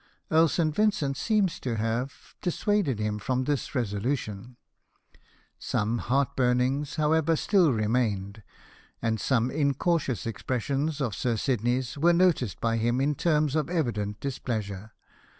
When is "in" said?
12.99-13.13